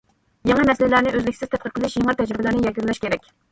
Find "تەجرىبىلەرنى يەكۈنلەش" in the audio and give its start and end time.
2.25-3.07